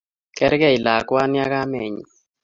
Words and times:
Kerkei 0.37 0.77
lakwani 0.85 1.37
ak 1.43 1.49
kamennyi 1.53 2.03